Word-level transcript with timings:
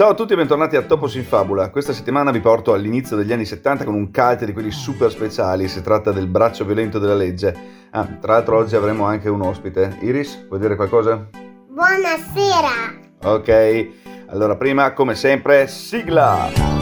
Ciao 0.00 0.12
a 0.12 0.14
tutti 0.14 0.32
e 0.32 0.36
bentornati 0.36 0.76
a 0.76 0.80
Topos 0.80 1.14
in 1.16 1.24
Fabula. 1.26 1.68
Questa 1.68 1.92
settimana 1.92 2.30
vi 2.30 2.40
porto 2.40 2.72
all'inizio 2.72 3.16
degli 3.16 3.34
anni 3.34 3.44
70 3.44 3.84
con 3.84 3.92
un 3.92 4.10
cult 4.10 4.46
di 4.46 4.54
quelli 4.54 4.70
super 4.70 5.10
speciali. 5.10 5.68
Si 5.68 5.82
tratta 5.82 6.10
del 6.10 6.26
braccio 6.26 6.64
violento 6.64 6.98
della 6.98 7.12
legge. 7.12 7.54
Ah, 7.90 8.06
tra 8.18 8.32
l'altro 8.32 8.56
oggi 8.56 8.74
avremo 8.74 9.04
anche 9.04 9.28
un 9.28 9.42
ospite. 9.42 9.98
Iris, 10.00 10.46
vuoi 10.48 10.58
dire 10.58 10.74
qualcosa? 10.74 11.28
Buonasera! 11.68 12.98
Ok, 13.24 13.88
allora 14.28 14.56
prima, 14.56 14.94
come 14.94 15.14
sempre, 15.14 15.66
sigla! 15.66 16.79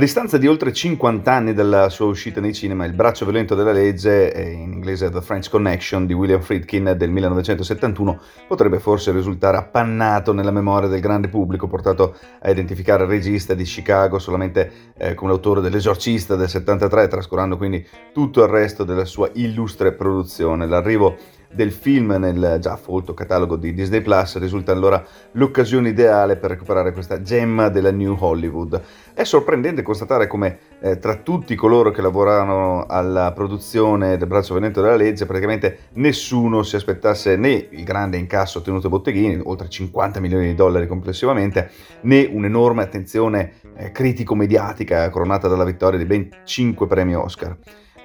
Distanza 0.00 0.38
di 0.38 0.48
oltre 0.48 0.72
50 0.72 1.30
anni 1.30 1.52
dalla 1.52 1.90
sua 1.90 2.06
uscita 2.06 2.40
nei 2.40 2.54
cinema, 2.54 2.86
Il 2.86 2.94
braccio 2.94 3.26
violento 3.26 3.54
della 3.54 3.70
legge, 3.70 4.32
in 4.34 4.72
inglese 4.72 5.10
The 5.10 5.20
French 5.20 5.50
Connection 5.50 6.06
di 6.06 6.14
William 6.14 6.40
Friedkin 6.40 6.94
del 6.96 7.10
1971, 7.10 8.18
potrebbe 8.48 8.78
forse 8.78 9.12
risultare 9.12 9.58
appannato 9.58 10.32
nella 10.32 10.52
memoria 10.52 10.88
del 10.88 11.00
grande 11.00 11.28
pubblico, 11.28 11.68
portato 11.68 12.16
a 12.40 12.50
identificare 12.50 13.02
il 13.02 13.10
regista 13.10 13.52
di 13.52 13.64
Chicago 13.64 14.18
solamente 14.18 14.72
eh, 14.96 15.12
come 15.12 15.32
l'autore 15.32 15.60
dell'Esorcista 15.60 16.34
del 16.34 16.48
73, 16.48 17.06
trascurando 17.06 17.58
quindi 17.58 17.86
tutto 18.14 18.42
il 18.42 18.48
resto 18.48 18.84
della 18.84 19.04
sua 19.04 19.28
illustre 19.34 19.92
produzione. 19.92 20.66
L'arrivo 20.66 21.18
del 21.52 21.72
film 21.72 22.16
nel 22.18 22.58
già 22.60 22.76
folto 22.76 23.12
catalogo 23.12 23.56
di 23.56 23.74
Disney 23.74 24.00
Plus 24.00 24.38
risulta 24.38 24.72
allora 24.72 25.04
l'occasione 25.32 25.88
ideale 25.88 26.36
per 26.36 26.50
recuperare 26.50 26.92
questa 26.92 27.22
gemma 27.22 27.68
della 27.68 27.90
New 27.90 28.16
Hollywood. 28.18 28.80
È 29.12 29.24
sorprendente 29.24 29.82
constatare 29.82 30.26
come 30.26 30.58
eh, 30.80 30.98
tra 30.98 31.16
tutti 31.16 31.54
coloro 31.54 31.90
che 31.90 32.02
lavorano 32.02 32.86
alla 32.86 33.32
produzione 33.32 34.16
del 34.16 34.28
braccio 34.28 34.54
venento 34.54 34.80
della 34.80 34.96
legge 34.96 35.26
praticamente 35.26 35.78
nessuno 35.94 36.62
si 36.62 36.76
aspettasse 36.76 37.36
né 37.36 37.68
il 37.70 37.84
grande 37.84 38.16
incasso 38.16 38.58
ottenuto 38.58 38.86
a 38.86 38.90
Botteghini, 38.90 39.40
oltre 39.44 39.68
50 39.68 40.20
milioni 40.20 40.46
di 40.46 40.54
dollari 40.54 40.86
complessivamente, 40.86 41.70
né 42.02 42.28
un'enorme 42.30 42.82
attenzione 42.82 43.52
eh, 43.76 43.90
critico-mediatica 43.90 45.08
coronata 45.10 45.48
dalla 45.48 45.64
vittoria 45.64 45.98
di 45.98 46.04
ben 46.04 46.28
5 46.44 46.86
premi 46.86 47.14
Oscar 47.14 47.56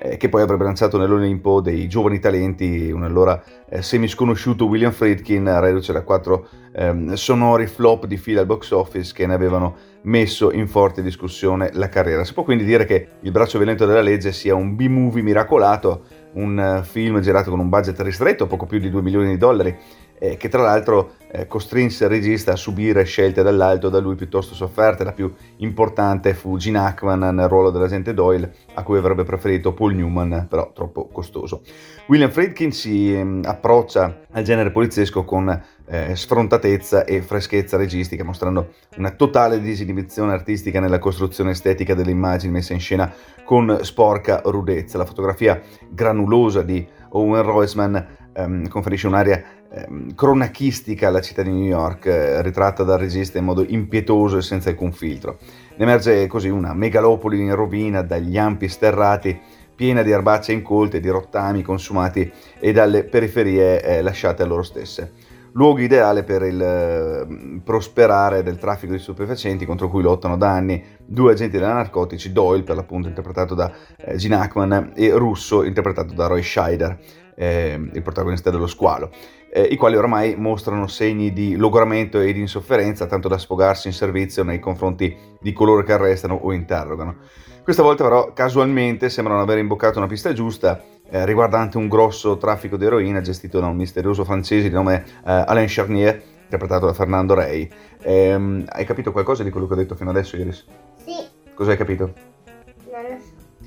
eh, 0.09 0.17
che 0.17 0.29
poi 0.29 0.41
avrebbe 0.41 0.63
lanciato 0.63 0.97
nell'Olimpo 0.97 1.61
dei 1.61 1.87
giovani 1.87 2.19
talenti, 2.19 2.91
un 2.91 3.03
allora 3.03 3.41
eh, 3.67 3.81
sconosciuto 3.81 4.65
William 4.65 4.91
Friedkin, 4.91 5.59
reduce 5.59 5.93
da 5.93 6.03
quattro 6.03 6.47
ehm, 6.73 7.13
sonori 7.13 7.67
flop 7.67 8.05
di 8.05 8.17
fila 8.17 8.41
al 8.41 8.45
box 8.45 8.71
office 8.71 9.13
che 9.13 9.25
ne 9.25 9.33
avevano 9.33 9.75
messo 10.03 10.51
in 10.51 10.67
forte 10.67 11.01
discussione 11.01 11.71
la 11.73 11.89
carriera. 11.89 12.23
Si 12.23 12.33
può 12.33 12.43
quindi 12.43 12.63
dire 12.63 12.85
che 12.85 13.07
Il 13.21 13.31
braccio 13.31 13.57
violento 13.57 13.85
della 13.85 14.01
legge 14.01 14.31
sia 14.31 14.53
un 14.53 14.75
B-movie 14.75 15.23
miracolato, 15.23 16.03
un 16.33 16.79
uh, 16.79 16.83
film 16.83 17.19
girato 17.21 17.49
con 17.49 17.59
un 17.59 17.69
budget 17.69 17.99
ristretto, 18.01 18.45
poco 18.45 18.65
più 18.65 18.79
di 18.79 18.89
2 18.89 19.01
milioni 19.01 19.29
di 19.29 19.37
dollari, 19.37 19.75
eh, 20.17 20.37
che 20.37 20.49
tra 20.49 20.61
l'altro 20.61 21.13
eh, 21.31 21.47
costrinse 21.47 22.05
il 22.05 22.09
regista 22.09 22.53
a 22.53 22.55
subire 22.55 23.03
scelte 23.03 23.43
dall'alto 23.43 23.89
da 23.89 23.99
lui 23.99 24.15
piuttosto 24.15 24.53
sofferte. 24.53 25.03
La 25.03 25.11
più 25.11 25.33
importante 25.57 26.33
fu 26.33 26.57
Gene 26.57 26.79
Hackman 26.79 27.35
nel 27.35 27.47
ruolo 27.47 27.71
dell'agente 27.71 28.13
Doyle, 28.13 28.53
a 28.73 28.83
cui 28.83 28.97
avrebbe 28.97 29.23
preferito 29.23 29.73
Paul 29.73 29.95
Newman, 29.95 30.47
però 30.49 30.71
troppo 30.73 31.07
costoso. 31.07 31.61
William 32.07 32.29
Friedkin 32.29 32.71
si 32.71 33.13
eh, 33.13 33.39
approccia 33.43 34.21
al 34.31 34.43
genere 34.43 34.71
poliziesco 34.71 35.25
con 35.25 35.63
eh, 35.87 36.15
sfrontatezza 36.15 37.03
e 37.03 37.21
freschezza 37.21 37.77
registica, 37.77 38.23
mostrando 38.23 38.73
una 38.97 39.11
totale 39.11 39.59
disinibizione 39.59 40.31
artistica 40.31 40.79
nella 40.79 40.99
costruzione 40.99 41.51
estetica 41.51 41.93
delle 41.93 42.11
immagini 42.11 42.53
messe 42.53 42.73
in 42.73 42.79
scena 42.79 43.11
con 43.43 43.79
sporca 43.81 44.41
rudezza. 44.45 44.97
La 44.97 45.05
fotografia 45.05 45.61
granulosa 45.89 46.61
di 46.61 46.85
Owen 47.09 47.43
Roisman 47.43 48.07
ehm, 48.33 48.67
conferisce 48.67 49.07
un'area 49.07 49.43
ehm, 49.71 50.15
cronachistica 50.15 51.07
alla 51.07 51.21
città 51.21 51.41
di 51.41 51.51
New 51.51 51.65
York, 51.65 52.05
eh, 52.05 52.41
ritratta 52.41 52.83
dal 52.83 52.99
regista 52.99 53.37
in 53.37 53.45
modo 53.45 53.63
impietoso 53.67 54.37
e 54.37 54.41
senza 54.41 54.69
alcun 54.69 54.91
filtro. 54.91 55.37
Ne 55.77 55.83
emerge 55.83 56.27
così 56.27 56.49
una 56.49 56.73
megalopoli 56.73 57.39
in 57.39 57.53
rovina 57.53 58.01
dagli 58.01 58.37
ampi 58.37 58.67
sterrati 58.67 59.39
piena 59.75 60.01
di 60.03 60.11
erbacce 60.11 60.53
incolte, 60.53 60.99
di 60.99 61.09
rottami 61.09 61.61
consumati 61.61 62.31
e 62.59 62.71
dalle 62.71 63.03
periferie 63.03 63.83
eh, 63.83 64.01
lasciate 64.01 64.43
a 64.43 64.45
loro 64.45 64.63
stesse. 64.63 65.33
Luogo 65.55 65.79
ideale 65.79 66.23
per 66.23 66.43
il 66.43 66.61
eh, 66.61 67.61
prosperare 67.63 68.43
del 68.43 68.57
traffico 68.57 68.91
di 68.91 68.99
stupefacenti 68.99 69.65
contro 69.65 69.89
cui 69.89 70.01
lottano 70.01 70.35
da 70.35 70.51
anni 70.51 70.83
due 71.05 71.31
agenti 71.31 71.57
della 71.57 71.73
narcotici, 71.73 72.33
Doyle 72.33 72.63
per 72.63 72.75
l'appunto 72.75 73.07
interpretato 73.07 73.55
da 73.55 73.71
eh, 73.95 74.17
Gene 74.17 74.35
Hackman 74.35 74.91
e 74.95 75.11
Russo 75.11 75.63
interpretato 75.63 76.13
da 76.13 76.27
Roy 76.27 76.43
Scheider 76.43 76.99
eh, 77.35 77.79
il 77.93 78.01
protagonista 78.01 78.49
dello 78.49 78.67
squalo, 78.67 79.11
eh, 79.55 79.61
i 79.61 79.77
quali 79.77 79.95
oramai 79.95 80.35
mostrano 80.35 80.85
segni 80.87 81.31
di 81.31 81.55
logoramento 81.55 82.19
e 82.19 82.33
di 82.33 82.41
insofferenza, 82.41 83.05
tanto 83.05 83.29
da 83.29 83.37
sfogarsi 83.37 83.87
in 83.87 83.93
servizio 83.93 84.43
nei 84.43 84.59
confronti 84.59 85.15
di 85.39 85.53
coloro 85.53 85.81
che 85.81 85.93
arrestano 85.93 86.35
o 86.35 86.51
interrogano. 86.51 87.15
Questa 87.63 87.81
volta 87.81 88.03
però 88.03 88.33
casualmente 88.33 89.09
sembrano 89.09 89.39
aver 89.39 89.59
imboccato 89.59 89.97
una 89.97 90.07
pista 90.07 90.33
giusta 90.33 90.83
eh, 91.09 91.25
riguardante 91.25 91.77
un 91.77 91.87
grosso 91.87 92.35
traffico 92.35 92.75
di 92.75 92.83
eroina 92.83 93.21
gestito 93.21 93.61
da 93.61 93.67
un 93.67 93.77
misterioso 93.77 94.25
francese 94.25 94.67
di 94.67 94.73
nome 94.75 95.05
eh, 95.25 95.31
Alain 95.47 95.67
Charnier, 95.69 96.21
interpretato 96.43 96.87
da 96.87 96.93
Fernando 96.93 97.33
Rey. 97.33 97.69
Ehm, 98.01 98.65
hai 98.67 98.83
capito 98.83 99.13
qualcosa 99.13 99.43
di 99.43 99.51
quello 99.51 99.67
che 99.67 99.73
ho 99.73 99.77
detto 99.77 99.95
fino 99.95 100.09
adesso, 100.09 100.35
Iris? 100.35 100.65
Sì. 100.97 101.13
Cosa 101.53 101.71
hai 101.71 101.77
capito? 101.77 102.34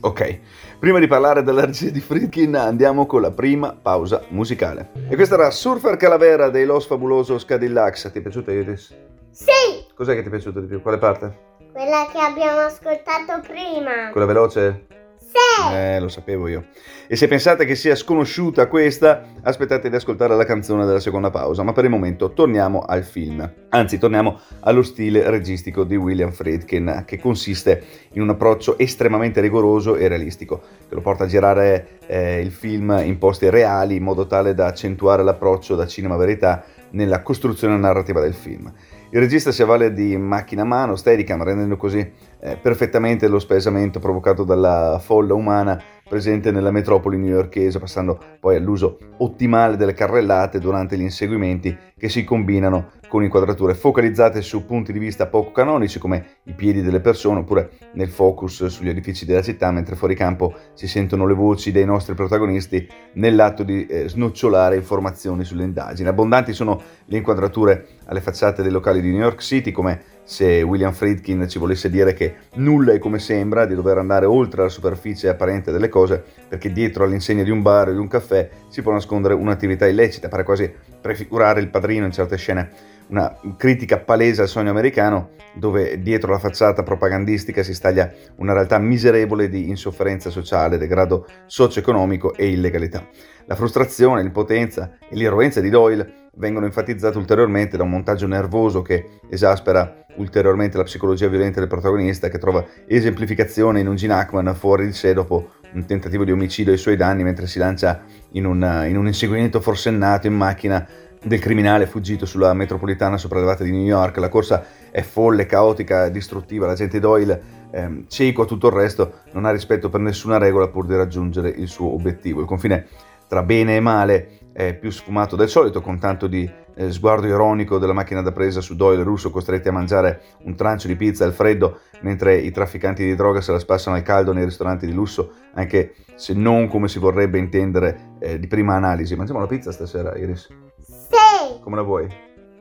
Ok, 0.00 0.38
prima 0.78 1.00
di 1.00 1.08
parlare 1.08 1.42
della 1.42 1.64
regia 1.64 1.90
di 1.90 2.00
Friedkin 2.00 2.54
andiamo 2.54 3.04
con 3.04 3.20
la 3.20 3.32
prima 3.32 3.76
pausa 3.80 4.22
musicale. 4.28 4.90
E 5.08 5.16
questa 5.16 5.34
era 5.34 5.50
Surfer 5.50 5.96
Calavera 5.96 6.50
dei 6.50 6.64
Los 6.64 6.86
Fabulosos 6.86 7.44
Cadillacs. 7.44 8.10
Ti 8.12 8.18
è 8.18 8.22
piaciuta 8.22 8.52
Iris? 8.52 8.94
Sì! 9.32 9.86
Cos'è 9.94 10.14
che 10.14 10.20
ti 10.20 10.28
è 10.28 10.30
piaciuto 10.30 10.60
di 10.60 10.66
più? 10.66 10.80
Quale 10.82 10.98
parte? 10.98 11.46
Quella 11.72 12.08
che 12.12 12.18
abbiamo 12.18 12.60
ascoltato 12.60 13.40
prima. 13.40 14.10
Quella 14.12 14.26
veloce? 14.26 14.86
Sì! 15.28 15.74
Eh, 15.74 16.00
lo 16.00 16.08
sapevo 16.08 16.48
io. 16.48 16.64
E 17.06 17.16
se 17.16 17.28
pensate 17.28 17.66
che 17.66 17.74
sia 17.74 17.94
sconosciuta 17.94 18.66
questa, 18.66 19.24
aspettate 19.42 19.90
di 19.90 19.96
ascoltare 19.96 20.34
la 20.36 20.44
canzone 20.44 20.86
della 20.86 21.00
seconda 21.00 21.30
pausa, 21.30 21.62
ma 21.62 21.72
per 21.72 21.84
il 21.84 21.90
momento 21.90 22.32
torniamo 22.32 22.80
al 22.80 23.04
film. 23.04 23.50
Anzi, 23.68 23.98
torniamo 23.98 24.40
allo 24.60 24.82
stile 24.82 25.28
registico 25.28 25.84
di 25.84 25.96
William 25.96 26.32
Friedkin, 26.32 27.04
che 27.06 27.18
consiste 27.18 27.82
in 28.12 28.22
un 28.22 28.30
approccio 28.30 28.78
estremamente 28.78 29.40
rigoroso 29.40 29.96
e 29.96 30.08
realistico, 30.08 30.60
che 30.88 30.94
lo 30.94 31.00
porta 31.02 31.24
a 31.24 31.26
girare 31.26 31.98
eh, 32.06 32.40
il 32.40 32.50
film 32.50 33.00
in 33.04 33.18
posti 33.18 33.50
reali 33.50 33.96
in 33.96 34.02
modo 34.02 34.26
tale 34.26 34.54
da 34.54 34.66
accentuare 34.66 35.22
l'approccio 35.22 35.74
da 35.74 35.86
cinema 35.86 36.16
verità 36.16 36.64
nella 36.90 37.20
costruzione 37.22 37.76
narrativa 37.76 38.20
del 38.20 38.34
film. 38.34 38.72
Il 39.10 39.20
regista 39.20 39.52
si 39.52 39.62
avvale 39.62 39.94
di 39.94 40.18
macchina 40.18 40.62
a 40.62 40.66
mano, 40.66 40.94
Steadicam, 40.94 41.42
rendendo 41.42 41.78
così 41.78 41.98
eh, 42.40 42.58
perfettamente 42.58 43.26
lo 43.26 43.38
spesamento 43.38 44.00
provocato 44.00 44.44
dalla 44.44 45.00
folla 45.02 45.32
umana 45.32 45.82
presente 46.06 46.50
nella 46.50 46.70
metropoli 46.70 47.16
newyorkese, 47.16 47.78
passando 47.78 48.37
poi 48.38 48.56
all'uso 48.56 48.98
ottimale 49.18 49.76
delle 49.76 49.94
carrellate 49.94 50.58
durante 50.58 50.96
gli 50.96 51.02
inseguimenti 51.02 51.76
che 51.98 52.08
si 52.08 52.24
combinano 52.24 52.90
con 53.08 53.24
inquadrature 53.24 53.74
focalizzate 53.74 54.42
su 54.42 54.64
punti 54.64 54.92
di 54.92 54.98
vista 54.98 55.26
poco 55.26 55.50
canonici 55.50 55.98
come 55.98 56.36
i 56.44 56.52
piedi 56.52 56.82
delle 56.82 57.00
persone 57.00 57.40
oppure 57.40 57.70
nel 57.94 58.10
focus 58.10 58.66
sugli 58.66 58.90
edifici 58.90 59.24
della 59.24 59.42
città, 59.42 59.70
mentre 59.72 59.96
fuori 59.96 60.14
campo 60.14 60.54
si 60.74 60.86
sentono 60.86 61.26
le 61.26 61.34
voci 61.34 61.72
dei 61.72 61.86
nostri 61.86 62.14
protagonisti 62.14 62.86
nell'atto 63.14 63.62
di 63.62 63.86
eh, 63.86 64.08
snocciolare 64.08 64.76
informazioni 64.76 65.44
sulle 65.44 65.64
indagini. 65.64 66.08
Abbondanti 66.08 66.52
sono 66.52 66.80
le 67.06 67.16
inquadrature 67.16 67.86
alle 68.04 68.20
facciate 68.20 68.62
dei 68.62 68.70
locali 68.70 69.00
di 69.00 69.10
New 69.10 69.20
York 69.20 69.40
City 69.40 69.72
come 69.72 70.16
se 70.28 70.60
William 70.60 70.92
Friedkin 70.92 71.48
ci 71.48 71.58
volesse 71.58 71.88
dire 71.88 72.12
che 72.12 72.34
nulla 72.56 72.92
è 72.92 72.98
come 72.98 73.18
sembra, 73.18 73.64
di 73.64 73.74
dover 73.74 73.96
andare 73.96 74.26
oltre 74.26 74.60
la 74.60 74.68
superficie 74.68 75.30
apparente 75.30 75.72
delle 75.72 75.88
cose, 75.88 76.22
perché 76.46 76.70
dietro 76.70 77.04
all'insegna 77.04 77.42
di 77.42 77.50
un 77.50 77.62
bar 77.62 77.88
o 77.88 77.92
di 77.92 77.98
un 77.98 78.08
caffè 78.08 78.37
si 78.68 78.82
può 78.82 78.92
nascondere 78.92 79.34
un'attività 79.34 79.86
illecita, 79.86 80.28
pare 80.28 80.44
quasi 80.44 80.72
prefigurare 81.00 81.60
il 81.60 81.68
padrino 81.68 82.06
in 82.06 82.12
certe 82.12 82.36
scene 82.36 82.96
una 83.08 83.34
critica 83.56 83.98
palese 83.98 84.42
al 84.42 84.48
sogno 84.48 84.70
americano, 84.70 85.30
dove 85.54 86.00
dietro 86.02 86.30
la 86.30 86.38
facciata 86.38 86.82
propagandistica 86.82 87.62
si 87.62 87.74
staglia 87.74 88.12
una 88.36 88.52
realtà 88.52 88.78
miserevole 88.78 89.48
di 89.48 89.68
insofferenza 89.68 90.30
sociale, 90.30 90.78
degrado 90.78 91.26
socio-economico 91.46 92.34
e 92.34 92.48
illegalità. 92.48 93.06
La 93.46 93.54
frustrazione, 93.54 94.22
l'impotenza 94.22 94.98
e 95.08 95.16
l'irruenza 95.16 95.60
di 95.60 95.70
Doyle 95.70 96.28
vengono 96.34 96.66
enfatizzate 96.66 97.16
ulteriormente 97.16 97.76
da 97.76 97.82
un 97.82 97.90
montaggio 97.90 98.26
nervoso 98.26 98.82
che 98.82 99.20
esaspera 99.30 100.04
ulteriormente 100.16 100.76
la 100.76 100.82
psicologia 100.82 101.28
violenta 101.28 101.60
del 101.60 101.68
protagonista, 101.68 102.28
che 102.28 102.38
trova 102.38 102.64
esemplificazione 102.86 103.80
in 103.80 103.88
un 103.88 103.96
Gene 103.96 104.14
Hackman 104.14 104.54
fuori 104.54 104.86
di 104.86 104.92
sé 104.92 105.14
dopo 105.14 105.52
un 105.72 105.84
tentativo 105.86 106.24
di 106.24 106.32
omicidio 106.32 106.72
ai 106.72 106.78
suoi 106.78 106.96
danni 106.96 107.22
mentre 107.22 107.46
si 107.46 107.58
lancia 107.58 108.02
in 108.32 108.44
un, 108.44 108.84
in 108.88 108.96
un 108.96 109.06
inseguimento 109.06 109.60
forsennato 109.60 110.26
in 110.26 110.34
macchina 110.34 110.86
del 111.22 111.40
criminale 111.40 111.86
fuggito 111.86 112.26
sulla 112.26 112.54
metropolitana 112.54 113.16
sopraelevata 113.16 113.64
di 113.64 113.70
New 113.70 113.84
York. 113.84 114.16
La 114.18 114.28
corsa 114.28 114.64
è 114.90 115.02
folle, 115.02 115.46
caotica, 115.46 116.08
distruttiva. 116.08 116.66
L'agente 116.66 117.00
Doyle, 117.00 117.40
ehm, 117.70 118.04
cieco 118.08 118.42
a 118.42 118.46
tutto 118.46 118.68
il 118.68 118.72
resto, 118.74 119.20
non 119.32 119.44
ha 119.44 119.50
rispetto 119.50 119.88
per 119.88 120.00
nessuna 120.00 120.38
regola 120.38 120.68
pur 120.68 120.86
di 120.86 120.94
raggiungere 120.94 121.48
il 121.48 121.68
suo 121.68 121.92
obiettivo. 121.92 122.40
Il 122.40 122.46
confine 122.46 122.86
tra 123.28 123.42
bene 123.42 123.76
e 123.76 123.80
male 123.80 124.38
è 124.52 124.74
più 124.74 124.90
sfumato 124.90 125.36
del 125.36 125.48
solito, 125.48 125.80
con 125.80 126.00
tanto 126.00 126.26
di 126.26 126.50
eh, 126.74 126.90
sguardo 126.90 127.26
ironico 127.26 127.78
della 127.78 127.92
macchina 127.92 128.22
da 128.22 128.32
presa 128.32 128.60
su 128.60 128.74
Doyle 128.74 129.02
russo 129.02 129.30
costretti 129.30 129.68
a 129.68 129.72
mangiare 129.72 130.20
un 130.44 130.56
trancio 130.56 130.88
di 130.88 130.96
pizza 130.96 131.24
al 131.24 131.32
freddo, 131.32 131.80
mentre 132.00 132.36
i 132.36 132.50
trafficanti 132.50 133.04
di 133.04 133.14
droga 133.14 133.40
se 133.40 133.52
la 133.52 133.58
spassano 133.58 133.96
al 133.96 134.02
caldo 134.02 134.32
nei 134.32 134.44
ristoranti 134.44 134.86
di 134.86 134.92
lusso, 134.92 135.32
anche 135.54 135.94
se 136.14 136.34
non 136.34 136.68
come 136.68 136.88
si 136.88 136.98
vorrebbe 136.98 137.38
intendere 137.38 138.16
eh, 138.18 138.38
di 138.38 138.46
prima 138.48 138.74
analisi. 138.74 139.14
Mangiamo 139.14 139.40
la 139.40 139.46
pizza 139.46 139.70
stasera, 139.70 140.16
Iris? 140.16 140.48
Sì. 140.80 141.60
Come 141.60 141.76
la 141.76 141.82
vuoi? 141.82 142.08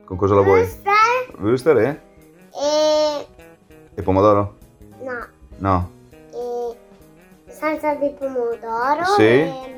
Con 0.04 0.16
cosa 0.16 0.34
la 0.34 0.42
vuoi? 0.42 0.60
Questa 0.60 0.92
Wuster 1.38 1.76
e? 1.78 2.00
e... 2.52 3.26
E 3.94 4.02
pomodoro? 4.02 4.56
no. 5.02 5.26
No. 5.58 5.90
E... 6.32 6.76
Salsa 7.52 7.94
di 7.94 8.12
pomodoro. 8.18 9.04
Sì. 9.16 9.22
E... 9.22 9.77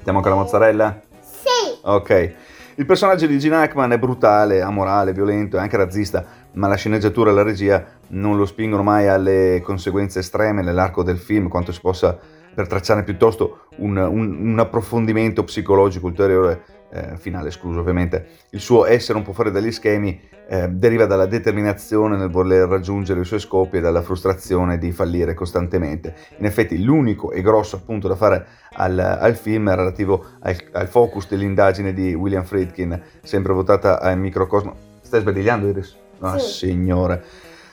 Mettiamo 0.00 0.20
anche 0.20 0.30
la 0.30 0.36
mozzarella? 0.36 1.00
Sì. 1.20 1.78
Ok. 1.82 2.34
Il 2.76 2.86
personaggio 2.86 3.26
di 3.26 3.38
Gene 3.38 3.56
Hackman 3.56 3.92
è 3.92 3.98
brutale, 3.98 4.62
amorale, 4.62 5.12
violento 5.12 5.58
e 5.58 5.60
anche 5.60 5.76
razzista, 5.76 6.24
ma 6.52 6.68
la 6.68 6.76
sceneggiatura 6.76 7.30
e 7.30 7.34
la 7.34 7.42
regia 7.42 7.84
non 8.08 8.38
lo 8.38 8.46
spingono 8.46 8.82
mai 8.82 9.08
alle 9.08 9.60
conseguenze 9.62 10.20
estreme 10.20 10.62
nell'arco 10.62 11.02
del 11.02 11.18
film, 11.18 11.48
quanto 11.48 11.70
si 11.70 11.80
possa 11.82 12.18
per 12.54 12.66
tracciare 12.66 13.04
piuttosto 13.04 13.66
un, 13.76 13.98
un, 13.98 14.52
un 14.52 14.58
approfondimento 14.58 15.44
psicologico 15.44 16.06
ulteriore, 16.06 16.62
eh, 16.90 17.16
finale 17.16 17.48
escluso 17.48 17.80
ovviamente. 17.80 18.26
Il 18.50 18.60
suo 18.60 18.86
essere 18.86 19.18
un 19.18 19.24
po' 19.24 19.32
fuori 19.32 19.50
dagli 19.50 19.70
schemi 19.72 20.20
eh, 20.48 20.68
deriva 20.68 21.06
dalla 21.06 21.26
determinazione 21.26 22.16
nel 22.16 22.28
voler 22.28 22.68
raggiungere 22.68 23.20
i 23.20 23.24
suoi 23.24 23.40
scopi 23.40 23.76
e 23.76 23.80
dalla 23.80 24.02
frustrazione 24.02 24.78
di 24.78 24.90
fallire 24.92 25.34
costantemente. 25.34 26.14
In 26.38 26.44
effetti 26.44 26.82
l'unico 26.82 27.30
e 27.30 27.40
grosso 27.40 27.76
appunto 27.76 28.08
da 28.08 28.16
fare 28.16 28.46
al, 28.72 28.98
al 28.98 29.36
film 29.36 29.70
è 29.70 29.74
relativo 29.74 30.24
al, 30.40 30.56
al, 30.72 30.88
focus 30.88 31.28
dell'indagine 31.28 31.92
di 31.92 32.14
William 32.14 32.44
Friedkin, 32.44 33.00
sempre 33.22 33.52
votata 33.52 34.00
al 34.00 34.18
microcosmo. 34.18 34.74
Stai 35.00 35.20
sbadigliando 35.20 35.68
Iris? 35.68 35.96
Ah, 36.20 36.38
Sì. 36.38 36.66
signore 36.66 37.24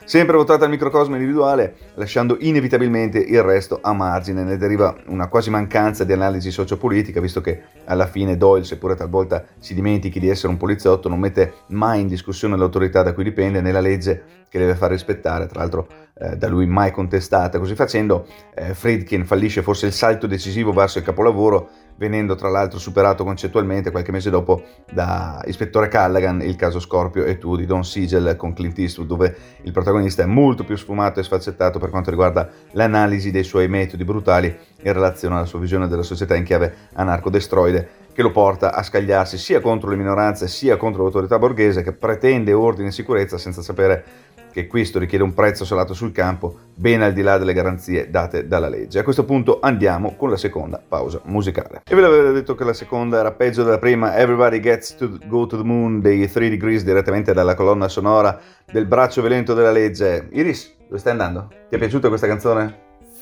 sempre 0.07 0.37
votata 0.37 0.63
al 0.63 0.71
microcosmo 0.71 1.15
individuale, 1.15 1.75
lasciando 1.95 2.37
inevitabilmente 2.39 3.19
il 3.19 3.43
resto 3.43 3.79
a 3.81 3.91
margine. 3.91 4.43
Ne 4.43 4.55
deriva 4.55 4.95
una 5.07 5.27
quasi 5.27 5.49
mancanza 5.49 6.05
di 6.05 6.13
analisi 6.13 6.49
sociopolitica, 6.49 7.19
visto 7.19 7.41
che 7.41 7.61
alla 7.83 8.07
fine 8.07 8.37
Doyle, 8.37 8.63
seppure 8.63 8.95
talvolta 8.95 9.43
si 9.59 9.73
dimentichi 9.73 10.21
di 10.21 10.29
essere 10.29 10.47
un 10.47 10.57
poliziotto, 10.57 11.09
non 11.09 11.19
mette 11.19 11.55
mai 11.67 11.99
in 11.99 12.07
discussione 12.07 12.55
l'autorità 12.55 13.03
da 13.03 13.13
cui 13.13 13.25
dipende 13.25 13.59
né 13.59 13.73
la 13.73 13.81
legge 13.81 14.45
che 14.49 14.59
deve 14.59 14.75
far 14.75 14.91
rispettare, 14.91 15.47
tra 15.47 15.59
l'altro 15.59 15.87
eh, 16.19 16.35
da 16.35 16.47
lui 16.47 16.65
mai 16.65 16.91
contestata. 16.91 17.59
Così 17.59 17.75
facendo, 17.75 18.25
eh, 18.55 18.73
Friedkin 18.73 19.25
fallisce 19.25 19.61
forse 19.61 19.85
il 19.85 19.93
salto 19.93 20.27
decisivo 20.27 20.71
verso 20.71 20.97
il 20.97 21.03
capolavoro, 21.03 21.69
venendo 21.97 22.35
tra 22.35 22.49
l'altro 22.49 22.79
superato 22.79 23.23
concettualmente 23.23 23.91
qualche 23.91 24.11
mese 24.11 24.29
dopo 24.29 24.63
da 24.91 25.41
Ispettore 25.45 25.87
Callaghan, 25.87 26.41
il 26.41 26.55
caso 26.55 26.79
Scorpio 26.79 27.23
e 27.23 27.37
tu 27.37 27.55
di 27.55 27.65
Don 27.65 27.83
Siegel 27.83 28.35
con 28.35 28.53
Clint 28.53 28.77
Eastwood, 28.79 29.07
dove 29.07 29.35
il 29.63 29.71
protagonista 29.71 30.23
è 30.23 30.27
molto 30.27 30.63
più 30.63 30.75
sfumato 30.75 31.19
e 31.19 31.23
sfaccettato 31.23 31.79
per 31.79 31.89
quanto 31.89 32.09
riguarda 32.09 32.49
l'analisi 32.71 33.31
dei 33.31 33.43
suoi 33.43 33.67
metodi 33.67 34.03
brutali 34.03 34.55
in 34.81 34.93
relazione 34.93 35.35
alla 35.35 35.45
sua 35.45 35.59
visione 35.59 35.87
della 35.87 36.03
società 36.03 36.35
in 36.35 36.43
chiave 36.43 36.73
anarco-destroide 36.93 38.05
che 38.17 38.23
lo 38.23 38.31
porta 38.31 38.73
a 38.73 38.81
scagliarsi 38.81 39.37
sia 39.37 39.59
contro 39.59 39.91
le 39.91 39.95
minoranze 39.95 40.47
sia 40.47 40.75
contro 40.75 41.03
l'autorità 41.03 41.37
borghese 41.37 41.83
che 41.83 41.93
pretende 41.93 42.51
ordine 42.51 42.87
e 42.87 42.91
sicurezza 42.91 43.37
senza 43.37 43.61
sapere 43.61 44.03
che 44.57 44.65
questo 44.65 44.97
richiede 44.97 45.23
un 45.23 45.35
prezzo 45.35 45.65
salato 45.65 45.93
sul 45.93 46.11
campo, 46.11 46.55
ben 46.73 47.03
al 47.03 47.13
di 47.13 47.21
là 47.21 47.37
delle 47.37 47.53
garanzie 47.53 48.09
date 48.09 48.47
dalla 48.47 48.69
legge. 48.69 48.97
A 48.97 49.03
questo 49.03 49.23
punto 49.23 49.59
andiamo 49.61 50.15
con 50.15 50.31
la 50.31 50.35
seconda 50.35 50.81
pausa 50.85 51.21
musicale. 51.25 51.83
E 51.85 51.93
ve 51.93 52.01
l'avevo 52.01 52.31
detto 52.31 52.55
che 52.55 52.63
la 52.63 52.73
seconda 52.73 53.19
era 53.19 53.31
peggio 53.31 53.63
della 53.63 53.77
prima, 53.77 54.17
Everybody 54.17 54.59
Gets 54.59 54.95
to 54.95 55.19
Go 55.27 55.45
to 55.45 55.57
the 55.57 55.63
Moon 55.63 56.01
dei 56.01 56.27
3 56.27 56.49
Degrees 56.49 56.83
direttamente 56.83 57.33
dalla 57.33 57.53
colonna 57.53 57.87
sonora 57.87 58.39
del 58.65 58.87
braccio 58.87 59.21
violento 59.21 59.53
della 59.53 59.69
legge. 59.69 60.27
Iris, 60.31 60.75
dove 60.87 60.97
stai 60.97 61.11
andando? 61.11 61.49
Ti 61.69 61.75
è 61.75 61.77
piaciuta 61.77 62.07
questa 62.07 62.25
canzone? 62.25 62.79
Sì. 63.11 63.21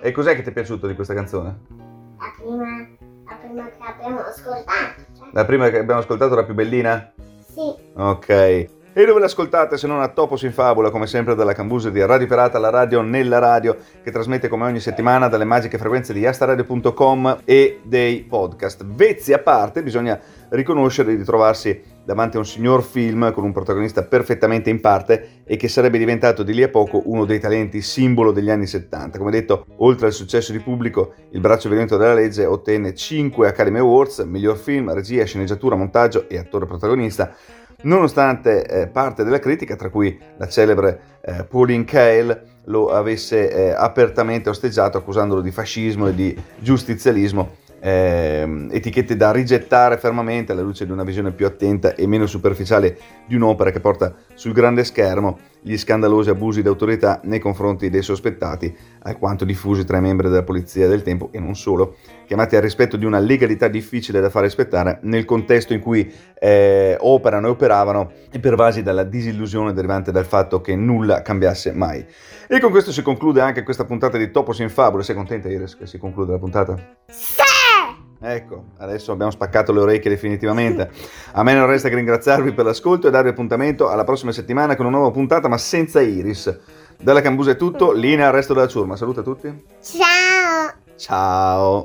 E 0.00 0.12
cos'è 0.12 0.34
che 0.34 0.40
ti 0.40 0.48
è 0.48 0.52
piaciuto 0.52 0.86
di 0.86 0.94
questa 0.94 1.12
canzone? 1.12 1.58
La 2.16 2.32
prima, 2.38 2.88
la 3.26 3.36
prima 3.36 3.68
che 3.68 3.84
abbiamo 3.84 4.20
ascoltato. 4.20 5.02
cioè. 5.14 5.28
La 5.30 5.44
prima 5.44 5.68
che 5.68 5.78
abbiamo 5.78 6.00
ascoltato 6.00 6.32
era 6.32 6.44
più 6.44 6.54
bellina? 6.54 7.12
Sì. 7.52 7.74
Ok. 7.96 8.82
E 8.96 9.04
dove 9.04 9.18
l'ascoltate 9.18 9.76
se 9.76 9.88
non 9.88 10.00
a 10.00 10.06
Topos 10.06 10.42
in 10.42 10.52
Fabula, 10.52 10.92
come 10.92 11.08
sempre 11.08 11.34
dalla 11.34 11.52
Cambuse 11.52 11.90
di 11.90 12.00
Radio 12.06 12.28
Pirata, 12.28 12.60
la 12.60 12.70
radio 12.70 13.00
nella 13.00 13.40
radio, 13.40 13.76
che 14.04 14.12
trasmette 14.12 14.46
come 14.46 14.66
ogni 14.66 14.78
settimana 14.78 15.26
dalle 15.26 15.42
magiche 15.42 15.78
frequenze 15.78 16.12
di 16.12 16.24
astaradio.com 16.24 17.40
e 17.44 17.80
dei 17.82 18.22
podcast. 18.22 18.84
Vezzi 18.84 19.32
a 19.32 19.40
parte, 19.40 19.82
bisogna 19.82 20.16
riconoscere 20.50 21.16
di 21.16 21.24
trovarsi 21.24 21.82
davanti 22.04 22.36
a 22.36 22.38
un 22.38 22.46
signor 22.46 22.84
film 22.84 23.32
con 23.32 23.42
un 23.42 23.50
protagonista 23.50 24.04
perfettamente 24.04 24.70
in 24.70 24.80
parte 24.80 25.40
e 25.42 25.56
che 25.56 25.66
sarebbe 25.66 25.98
diventato 25.98 26.44
di 26.44 26.54
lì 26.54 26.62
a 26.62 26.68
poco 26.68 27.02
uno 27.06 27.24
dei 27.24 27.40
talenti 27.40 27.80
simbolo 27.80 28.30
degli 28.30 28.50
anni 28.50 28.68
70. 28.68 29.18
Come 29.18 29.32
detto, 29.32 29.66
oltre 29.78 30.06
al 30.06 30.12
successo 30.12 30.52
di 30.52 30.60
pubblico, 30.60 31.14
Il 31.30 31.40
braccio 31.40 31.68
violento 31.68 31.96
della 31.96 32.14
legge 32.14 32.44
ottenne 32.44 32.94
5 32.94 33.48
Academy 33.48 33.78
Awards, 33.78 34.20
miglior 34.20 34.56
film, 34.56 34.92
regia, 34.92 35.24
sceneggiatura, 35.24 35.74
montaggio 35.74 36.28
e 36.28 36.38
attore 36.38 36.64
protagonista, 36.66 37.34
nonostante 37.84 38.66
eh, 38.66 38.86
parte 38.88 39.24
della 39.24 39.38
critica, 39.38 39.76
tra 39.76 39.88
cui 39.88 40.18
la 40.36 40.48
celebre 40.48 41.00
eh, 41.22 41.44
Pauline 41.44 41.84
Kael, 41.84 42.52
lo 42.66 42.90
avesse 42.90 43.50
eh, 43.50 43.70
apertamente 43.70 44.48
osteggiato 44.48 44.98
accusandolo 44.98 45.40
di 45.40 45.50
fascismo 45.50 46.08
e 46.08 46.14
di 46.14 46.36
giustizialismo, 46.58 47.56
ehm, 47.80 48.70
etichette 48.72 49.16
da 49.16 49.30
rigettare 49.30 49.98
fermamente 49.98 50.52
alla 50.52 50.62
luce 50.62 50.86
di 50.86 50.92
una 50.92 51.04
visione 51.04 51.32
più 51.32 51.46
attenta 51.46 51.94
e 51.94 52.06
meno 52.06 52.26
superficiale 52.26 52.96
di 53.26 53.34
un'opera 53.34 53.70
che 53.70 53.80
porta 53.80 54.14
sul 54.34 54.52
grande 54.52 54.84
schermo 54.84 55.38
gli 55.66 55.78
scandalosi 55.78 56.28
abusi 56.28 56.60
d'autorità 56.60 57.20
nei 57.24 57.38
confronti 57.38 57.88
dei 57.88 58.02
sospettati, 58.02 58.76
alquanto 59.04 59.46
diffusi 59.46 59.86
tra 59.86 59.96
i 59.96 60.02
membri 60.02 60.28
della 60.28 60.42
polizia 60.42 60.86
del 60.88 61.02
tempo 61.02 61.30
e 61.32 61.40
non 61.40 61.56
solo, 61.56 61.96
chiamati 62.26 62.54
al 62.54 62.60
rispetto 62.60 62.98
di 62.98 63.06
una 63.06 63.18
legalità 63.18 63.68
difficile 63.68 64.20
da 64.20 64.28
far 64.28 64.42
rispettare 64.42 64.98
nel 65.02 65.24
contesto 65.24 65.72
in 65.72 65.80
cui 65.80 66.12
eh, 66.38 66.96
operano 67.00 67.46
e 67.46 67.50
operavano 67.50 68.12
e 68.30 68.38
pervasi 68.40 68.82
dalla 68.82 69.04
disillusione 69.04 69.72
derivante 69.72 70.12
dal 70.12 70.26
fatto 70.26 70.60
che 70.60 70.76
nulla 70.76 71.22
cambiasse 71.22 71.72
mai. 71.72 72.04
E 72.46 72.60
con 72.60 72.70
questo 72.70 72.92
si 72.92 73.00
conclude 73.00 73.40
anche 73.40 73.62
questa 73.62 73.86
puntata 73.86 74.18
di 74.18 74.30
Topos 74.30 74.58
in 74.58 74.68
Fabula. 74.68 75.02
Sei 75.02 75.14
contenta 75.14 75.48
Iris 75.48 75.78
che 75.78 75.86
si 75.86 75.96
conclude 75.96 76.32
la 76.32 76.38
puntata? 76.38 76.76
Sì. 77.06 77.42
Ecco, 78.26 78.64
adesso 78.78 79.12
abbiamo 79.12 79.30
spaccato 79.30 79.70
le 79.70 79.80
orecchie 79.80 80.10
definitivamente. 80.10 80.90
A 81.32 81.42
me 81.42 81.52
non 81.52 81.66
resta 81.66 81.90
che 81.90 81.94
ringraziarvi 81.94 82.52
per 82.52 82.64
l'ascolto 82.64 83.06
e 83.06 83.10
darvi 83.10 83.28
appuntamento 83.28 83.90
alla 83.90 84.04
prossima 84.04 84.32
settimana 84.32 84.76
con 84.76 84.86
una 84.86 84.96
nuova 84.96 85.12
puntata, 85.12 85.46
ma 85.46 85.58
senza 85.58 86.00
Iris. 86.00 86.58
Dalla 86.98 87.20
Cambusa 87.20 87.50
è 87.50 87.56
tutto, 87.56 87.92
linea 87.92 88.28
al 88.28 88.32
resto 88.32 88.54
della 88.54 88.66
ciurma. 88.66 88.96
Saluta 88.96 89.20
a 89.20 89.24
tutti. 89.24 89.64
Ciao. 89.82 90.72
Ciao. 90.96 91.82